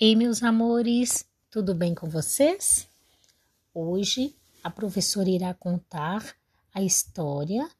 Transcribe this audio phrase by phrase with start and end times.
[0.00, 2.88] Ei, meus amores, tudo bem com vocês?
[3.72, 6.36] Hoje a professora irá contar
[6.74, 7.70] a história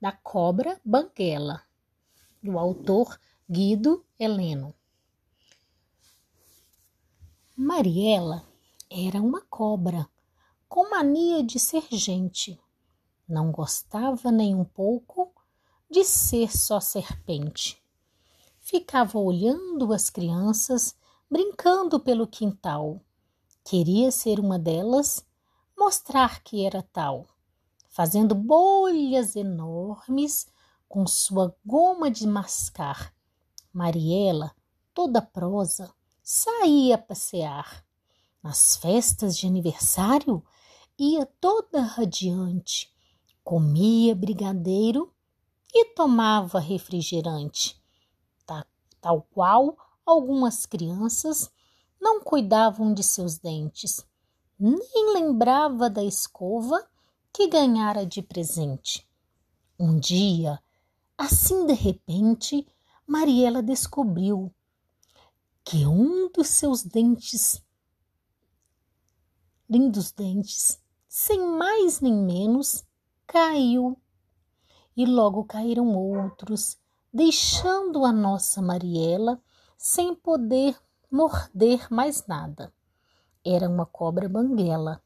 [0.00, 1.62] da cobra banguela,
[2.42, 4.74] do autor Guido Heleno.
[7.54, 8.48] Mariela
[8.90, 10.08] era uma cobra
[10.70, 12.58] com mania de ser gente.
[13.28, 15.30] Não gostava nem um pouco
[15.90, 17.78] de ser só serpente.
[18.58, 20.96] Ficava olhando as crianças
[21.30, 23.02] brincando pelo quintal.
[23.64, 25.26] Queria ser uma delas,
[25.76, 27.26] mostrar que era tal,
[27.88, 30.46] fazendo bolhas enormes
[30.88, 33.14] com sua goma de mascar.
[33.72, 34.54] Mariela,
[34.94, 37.84] toda prosa, saía passear.
[38.42, 40.42] Nas festas de aniversário,
[40.98, 42.90] ia toda radiante,
[43.44, 45.12] comia brigadeiro
[45.74, 47.80] e tomava refrigerante,
[49.00, 49.76] tal qual
[50.08, 51.50] algumas crianças
[52.00, 54.06] não cuidavam de seus dentes,
[54.58, 56.88] nem lembrava da escova
[57.30, 59.06] que ganhara de presente.
[59.78, 60.58] Um dia,
[61.16, 62.66] assim de repente,
[63.06, 64.50] Mariela descobriu
[65.62, 67.62] que um dos seus dentes,
[69.68, 72.82] lindos dentes, sem mais nem menos,
[73.26, 74.00] caiu.
[74.96, 76.78] E logo caíram outros,
[77.12, 79.40] deixando a nossa Mariela
[79.78, 80.76] sem poder
[81.08, 82.74] morder mais nada.
[83.46, 85.00] Era uma cobra banguela.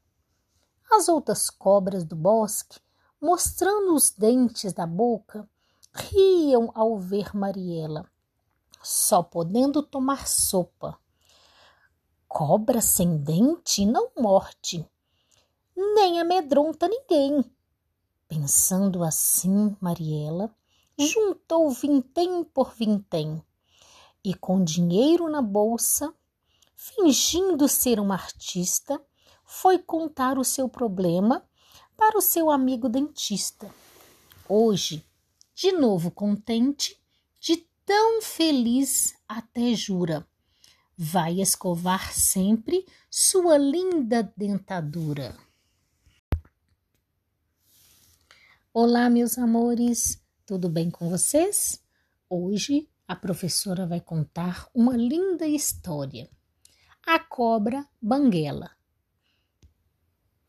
[0.91, 2.79] As outras cobras do bosque,
[3.21, 5.47] mostrando os dentes da boca,
[5.93, 8.09] riam ao ver Mariela,
[8.81, 10.97] só podendo tomar sopa.
[12.27, 14.89] Cobra sem dente não morde,
[15.75, 17.45] nem amedronta ninguém.
[18.27, 20.51] Pensando assim, Mariela
[20.97, 23.43] juntou vintém por vintém
[24.23, 26.13] e com dinheiro na bolsa,
[26.75, 29.01] fingindo ser uma artista,
[29.43, 31.45] foi contar o seu problema
[31.97, 33.69] para o seu amigo dentista.
[34.47, 35.05] Hoje,
[35.53, 36.99] de novo contente,
[37.39, 40.25] de tão feliz até jura,
[40.97, 45.37] vai escovar sempre sua linda dentadura.
[48.73, 51.83] Olá, meus amores, tudo bem com vocês?
[52.29, 56.29] Hoje a professora vai contar uma linda história.
[57.05, 58.71] A Cobra Banguela,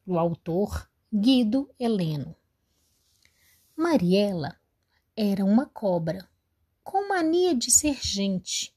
[0.06, 2.36] o autor Guido Heleno.
[3.76, 4.56] Mariela
[5.16, 6.28] era uma cobra
[6.82, 8.72] com mania de ser gente.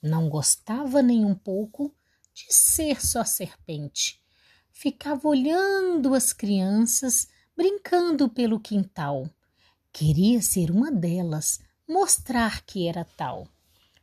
[0.00, 1.94] Não gostava nem um pouco
[2.32, 4.22] de ser só serpente.
[4.70, 9.28] Ficava olhando as crianças brincando pelo quintal.
[9.92, 13.48] Queria ser uma delas, mostrar que era tal,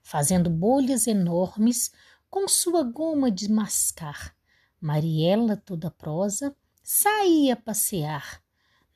[0.01, 1.91] fazendo bolhas enormes
[2.29, 4.35] com sua goma de mascar.
[4.81, 8.41] Mariela, toda prosa, saía passear.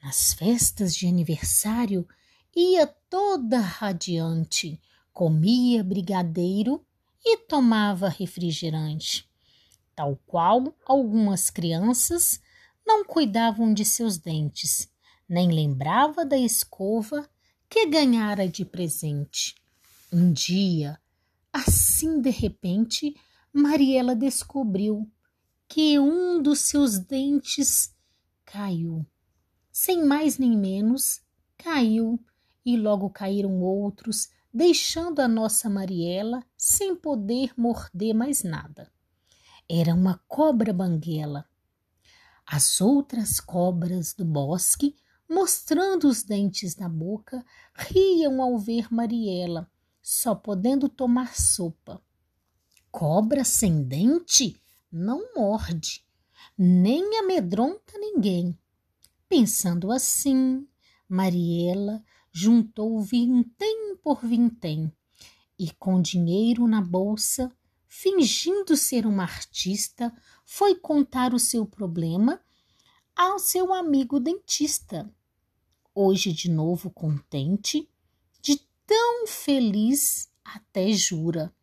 [0.01, 2.07] Nas festas de aniversário,
[2.55, 4.81] ia toda radiante,
[5.13, 6.83] comia brigadeiro
[7.23, 9.29] e tomava refrigerante.
[9.95, 12.41] Tal qual algumas crianças
[12.85, 14.89] não cuidavam de seus dentes,
[15.27, 17.29] nem lembrava da escova
[17.69, 19.53] que ganhara de presente.
[20.11, 20.99] Um dia,
[21.53, 23.15] assim de repente,
[23.53, 25.07] Mariela descobriu
[25.67, 27.95] que um dos seus dentes
[28.43, 29.05] caiu.
[29.71, 31.21] Sem mais nem menos,
[31.55, 32.19] caiu
[32.65, 38.91] e logo caíram outros, deixando a nossa Mariela sem poder morder mais nada.
[39.69, 41.45] Era uma cobra banguela.
[42.47, 44.95] As outras cobras do bosque
[45.29, 47.45] mostrando os dentes na boca,
[47.75, 52.01] riam ao ver Mariela, só podendo tomar sopa.
[52.89, 54.59] Cobra sem dente
[54.91, 56.03] não morde,
[56.57, 58.57] nem amedronta ninguém.
[59.29, 60.67] Pensando assim,
[61.07, 64.91] Mariela juntou vintém por vintém
[65.59, 67.51] e, com dinheiro na bolsa,
[67.87, 70.11] fingindo ser uma artista,
[70.43, 72.41] foi contar o seu problema
[73.15, 75.13] ao seu amigo dentista
[76.01, 77.89] hoje de novo contente,
[78.41, 81.53] de tão feliz até jura.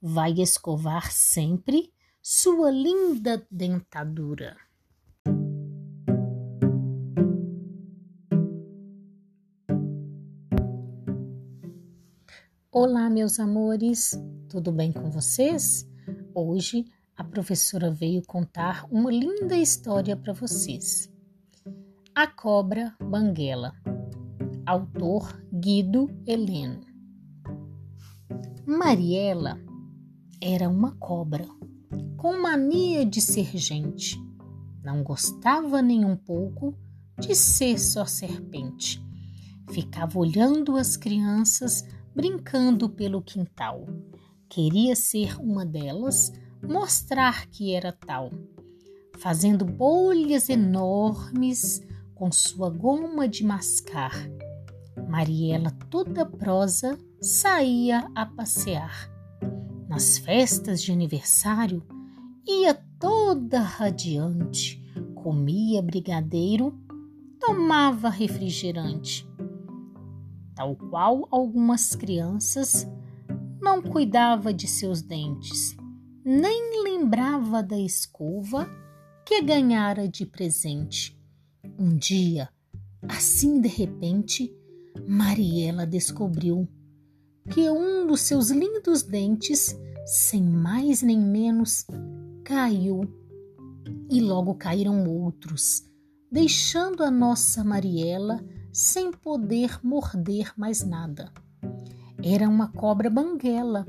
[0.00, 1.92] Vai escovar sempre
[2.22, 4.56] sua linda dentadura.
[12.70, 14.12] Olá, meus amores,
[14.48, 15.88] tudo bem com vocês?
[16.32, 16.84] Hoje
[17.16, 21.15] a professora veio contar uma linda história para vocês.
[22.18, 23.74] A Cobra Banguela,
[24.64, 26.80] autor Guido Heleno.
[28.66, 29.60] Mariela
[30.40, 31.46] era uma cobra,
[32.16, 34.18] com mania de ser gente.
[34.82, 36.74] Não gostava nem um pouco
[37.20, 38.98] de ser só serpente.
[39.68, 41.84] Ficava olhando as crianças
[42.14, 43.86] brincando pelo quintal.
[44.48, 46.32] Queria ser uma delas,
[46.66, 48.30] mostrar que era tal.
[49.18, 51.84] Fazendo bolhas enormes
[52.16, 54.12] com sua goma de mascar.
[55.08, 59.10] Mariela, toda prosa, saía a passear.
[59.86, 61.86] Nas festas de aniversário,
[62.46, 64.82] ia toda radiante,
[65.14, 66.74] comia brigadeiro,
[67.38, 69.28] tomava refrigerante.
[70.54, 72.88] Tal qual algumas crianças,
[73.60, 75.76] não cuidava de seus dentes,
[76.24, 78.66] nem lembrava da escova
[79.24, 81.15] que ganhara de presente.
[81.78, 82.48] Um dia,
[83.06, 84.50] assim de repente,
[85.06, 86.66] Mariela descobriu
[87.50, 91.86] que um dos seus lindos dentes, sem mais nem menos,
[92.42, 93.02] caiu.
[94.10, 95.84] E logo caíram outros,
[96.32, 98.42] deixando a nossa Mariela
[98.72, 101.30] sem poder morder mais nada.
[102.22, 103.86] Era uma cobra banguela.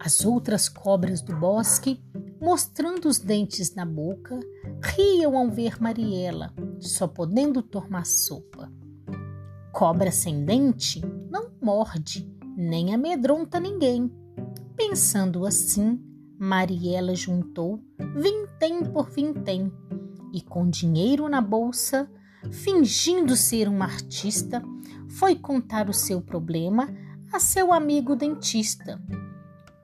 [0.00, 2.02] As outras cobras do bosque,
[2.42, 4.40] mostrando os dentes na boca,
[4.82, 8.68] riam ao ver Mariela, só podendo tomar sopa.
[9.72, 11.00] Cobra sem dente
[11.30, 14.12] não morde, nem amedronta ninguém.
[14.76, 16.02] Pensando assim,
[16.36, 17.80] Mariela juntou
[18.16, 19.72] vintém por vintém
[20.32, 22.10] e, com dinheiro na bolsa,
[22.50, 24.60] fingindo ser um artista,
[25.08, 26.92] foi contar o seu problema
[27.32, 29.00] a seu amigo dentista.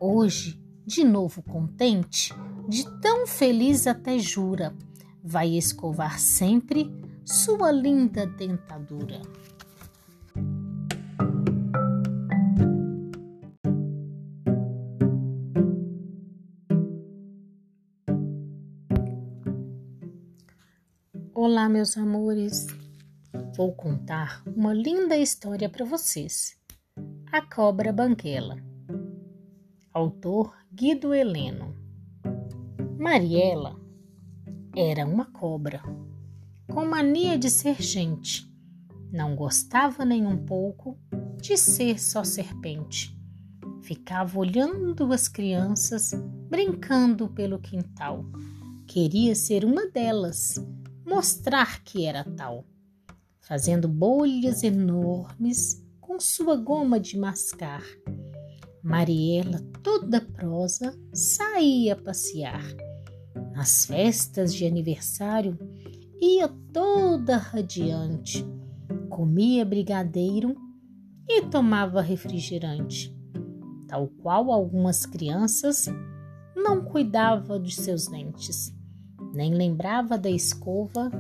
[0.01, 2.33] Hoje, de novo contente,
[2.67, 4.75] de tão feliz até jura,
[5.23, 6.91] vai escovar sempre
[7.27, 9.21] sua linda dentadura.
[21.35, 22.67] Olá, meus amores.
[23.55, 26.57] Vou contar uma linda história para vocês.
[27.31, 28.57] A Cobra Banguela.
[29.93, 31.75] Autor Guido Heleno.
[33.01, 33.75] Mariela
[34.77, 35.83] era uma cobra,
[36.73, 38.49] com mania de ser gente.
[39.11, 40.97] Não gostava nem um pouco
[41.43, 43.13] de ser só serpente.
[43.83, 46.13] Ficava olhando as crianças
[46.49, 48.25] brincando pelo quintal.
[48.87, 50.65] Queria ser uma delas
[51.05, 52.65] mostrar que era tal,
[53.41, 57.83] fazendo bolhas enormes com sua goma de mascar.
[58.83, 62.65] Mariela, toda prosa, saía passear.
[63.53, 65.59] Nas festas de aniversário,
[66.21, 68.45] ia toda radiante,
[69.09, 70.57] comia brigadeiro
[71.29, 73.15] e tomava refrigerante.
[73.87, 75.89] Tal qual algumas crianças,
[76.57, 78.77] não cuidava de seus dentes
[79.33, 81.11] nem lembrava da escova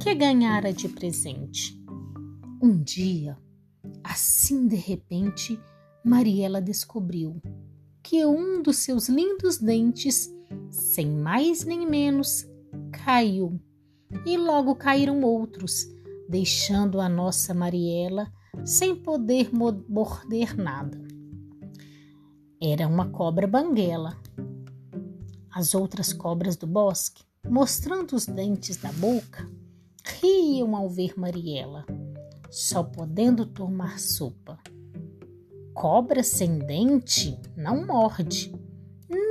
[0.00, 1.80] que ganhara de presente.
[2.62, 3.38] Um dia,
[4.02, 5.58] assim de repente,
[6.04, 7.40] Mariela descobriu
[8.02, 10.30] que um dos seus lindos dentes,
[10.70, 12.46] sem mais nem menos,
[12.92, 13.60] caiu.
[14.26, 15.86] E logo caíram outros,
[16.28, 18.30] deixando a nossa Mariela
[18.64, 21.02] sem poder morder nada.
[22.62, 24.16] Era uma cobra banguela.
[25.50, 29.48] As outras cobras do bosque mostrando os dentes da boca,
[30.20, 31.84] riam ao ver Mariela,
[32.50, 34.58] só podendo tomar sopa.
[35.74, 38.54] Cobra sem dente não morde,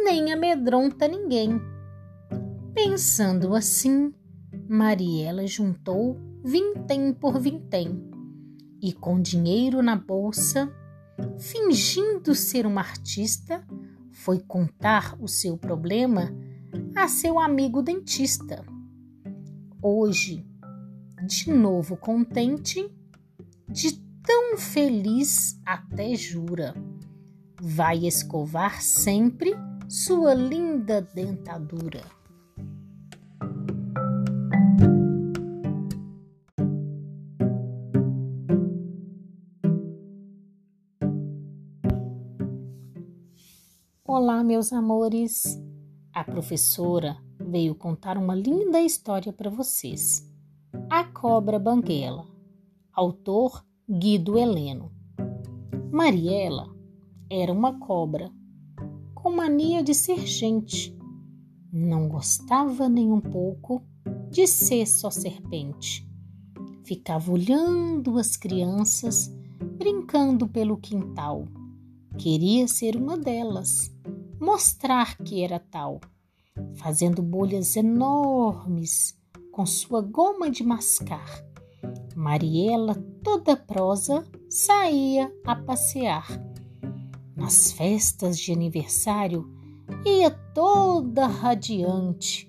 [0.03, 1.59] nem amedronta ninguém.
[2.73, 4.13] Pensando assim,
[4.67, 8.03] Mariela juntou vintém por vintém
[8.81, 10.69] e, com dinheiro na bolsa,
[11.39, 13.65] fingindo ser uma artista,
[14.11, 16.29] foi contar o seu problema
[16.93, 18.65] a seu amigo dentista.
[19.81, 20.45] Hoje,
[21.25, 22.85] de novo contente,
[23.69, 26.73] de tão feliz até jura,
[27.61, 29.53] vai escovar sempre
[29.89, 32.01] sua linda dentadura.
[44.05, 45.59] Olá, meus amores.
[46.13, 50.31] A professora veio contar uma linda história para vocês.
[50.89, 52.25] A Cobra Banguela.
[52.93, 54.93] Autor Guido Heleno.
[55.91, 56.73] Mariela
[57.29, 58.31] era uma cobra
[59.13, 60.97] com mania de ser gente.
[61.69, 63.83] Não gostava nem um pouco
[64.31, 66.09] de ser só serpente.
[66.85, 69.29] Ficava olhando as crianças
[69.77, 71.45] brincando pelo quintal.
[72.17, 73.93] Queria ser uma delas
[74.39, 75.99] mostrar que era tal,
[76.75, 79.13] fazendo bolhas enormes
[79.51, 81.52] com sua goma de mascar.
[82.15, 86.27] Mariela, toda prosa, saía a passear.
[87.35, 89.49] Nas festas de aniversário,
[90.05, 92.47] ia toda radiante,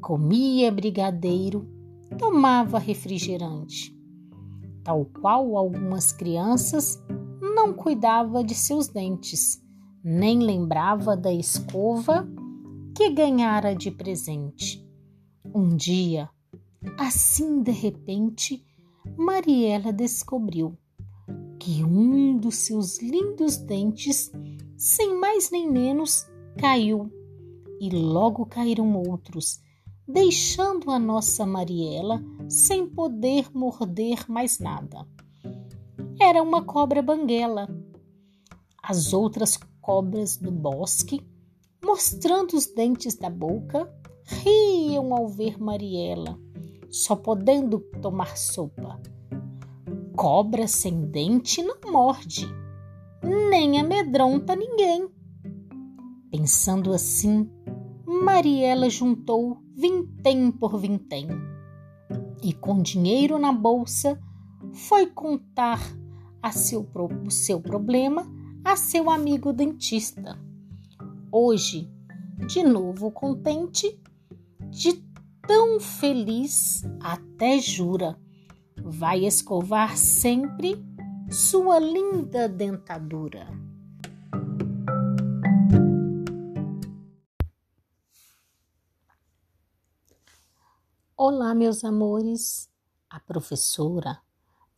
[0.00, 1.68] comia brigadeiro,
[2.18, 3.96] tomava refrigerante.
[4.82, 7.02] Tal qual algumas crianças,
[7.40, 9.62] não cuidava de seus dentes,
[10.02, 12.28] nem lembrava da escova
[12.96, 14.84] que ganhara de presente.
[15.54, 16.28] Um dia,
[16.98, 18.65] assim de repente,
[19.16, 20.76] Mariela descobriu
[21.58, 24.30] que um dos seus lindos dentes,
[24.76, 26.26] sem mais nem menos,
[26.58, 27.10] caiu,
[27.80, 29.60] e logo caíram outros,
[30.06, 35.06] deixando a nossa Mariela sem poder morder mais nada.
[36.20, 37.68] Era uma cobra banguela.
[38.82, 41.20] As outras cobras do bosque,
[41.84, 43.92] mostrando os dentes da boca,
[44.24, 46.38] riam ao ver Mariela,
[46.96, 48.98] só podendo tomar sopa.
[50.16, 52.46] Cobra sem dente não morde,
[53.22, 55.06] nem amedronta ninguém.
[56.30, 57.50] Pensando assim,
[58.06, 61.28] Mariela juntou vintém por vintém
[62.42, 64.18] e, com dinheiro na bolsa,
[64.72, 65.78] foi contar
[66.42, 66.88] a seu,
[67.26, 68.26] o seu problema
[68.64, 70.38] a seu amigo dentista.
[71.30, 71.92] Hoje,
[72.46, 74.00] de novo contente,
[74.70, 75.05] de
[75.46, 78.18] tão feliz até jura,
[78.76, 80.74] vai escovar sempre
[81.30, 83.46] sua linda dentadura.
[91.16, 92.68] Olá, meus amores.
[93.08, 94.20] A professora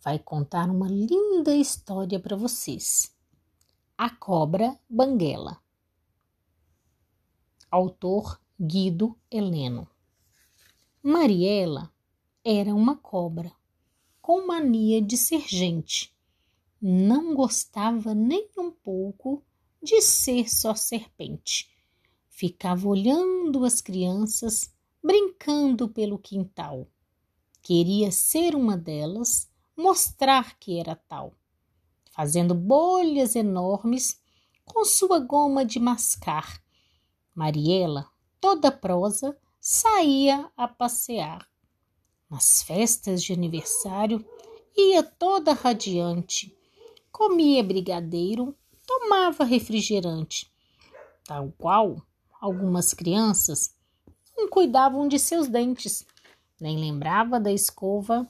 [0.00, 3.14] vai contar uma linda história para vocês.
[3.96, 5.58] A Cobra Banguela.
[7.70, 9.88] Autor Guido Heleno.
[11.02, 11.92] Mariela
[12.44, 13.52] era uma cobra
[14.20, 16.12] com mania de ser gente.
[16.82, 19.44] Não gostava nem um pouco
[19.80, 21.70] de ser só serpente.
[22.28, 26.88] Ficava olhando as crianças brincando pelo quintal.
[27.62, 31.32] Queria ser uma delas, mostrar que era tal,
[32.10, 34.20] fazendo bolhas enormes
[34.64, 36.60] com sua goma de mascar.
[37.36, 39.38] Mariela, toda prosa,
[39.70, 41.46] saía a passear.
[42.30, 44.24] Nas festas de aniversário,
[44.74, 46.56] ia toda radiante,
[47.12, 48.56] comia brigadeiro,
[48.86, 50.50] tomava refrigerante,
[51.22, 52.00] tal qual
[52.40, 53.76] algumas crianças
[54.34, 56.02] não cuidavam de seus dentes,
[56.58, 58.26] nem lembrava da escova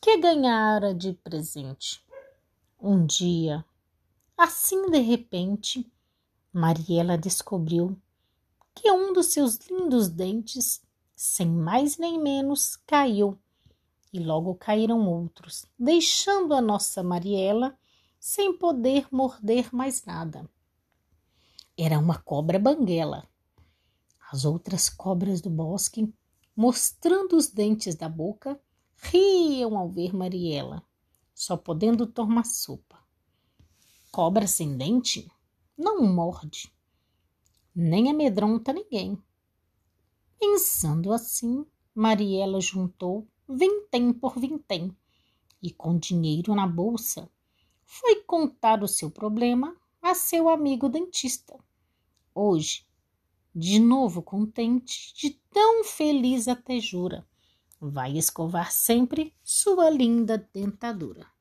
[0.00, 2.06] que ganhara de presente.
[2.80, 3.64] Um dia,
[4.38, 5.92] assim de repente,
[6.52, 8.00] Mariela descobriu
[8.74, 10.82] que um dos seus lindos dentes,
[11.14, 13.38] sem mais nem menos, caiu,
[14.12, 17.78] e logo caíram outros, deixando a nossa Mariela
[18.18, 20.48] sem poder morder mais nada.
[21.76, 23.26] Era uma cobra banguela
[24.32, 26.10] as outras cobras do bosque,
[26.56, 28.58] mostrando os dentes da boca,
[28.96, 30.82] riam ao ver Mariela,
[31.34, 32.98] só podendo tomar sopa.
[34.10, 35.30] Cobra sem dente
[35.76, 36.72] não morde,
[37.74, 39.16] nem amedronta ninguém.
[40.38, 41.64] Pensando assim,
[41.94, 44.96] Mariela juntou vintém por vintém
[45.62, 47.30] e, com dinheiro na bolsa,
[47.84, 51.58] foi contar o seu problema a seu amigo dentista.
[52.34, 52.86] Hoje,
[53.54, 57.26] de novo contente, de tão feliz até jura.
[57.80, 61.31] Vai escovar sempre sua linda dentadura.